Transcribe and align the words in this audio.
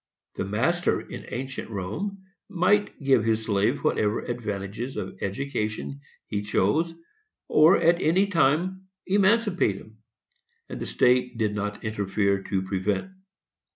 The 0.35 0.45
master, 0.45 0.99
in 0.99 1.27
ancient 1.29 1.69
Rome, 1.69 2.23
might 2.49 2.99
give 2.99 3.23
his 3.23 3.43
slave 3.43 3.83
whatever 3.83 4.21
advantages 4.21 4.97
of 4.97 5.21
education 5.21 6.01
he 6.25 6.41
chose, 6.41 6.95
or 7.47 7.77
at 7.77 8.01
any 8.01 8.25
time 8.25 8.87
emancipate 9.05 9.75
him, 9.75 9.97
and 10.69 10.79
the 10.79 10.87
state 10.87 11.37
did 11.37 11.53
not 11.53 11.83
interfere 11.83 12.41
to 12.41 12.63
prevent. 12.63 13.11